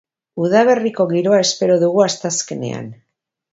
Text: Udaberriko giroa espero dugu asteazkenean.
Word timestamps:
Udaberriko 0.45 1.05
giroa 1.11 1.43
espero 1.45 1.77
dugu 1.85 2.03
asteazkenean. 2.07 2.91